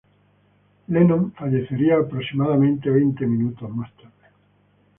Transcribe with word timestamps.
Lennon 0.89 1.29
fallecería 1.37 1.95
aproximadamente 1.99 2.89
veinte 2.89 3.23
minutos 3.27 3.69
más 3.69 3.95
tarde. 3.97 4.33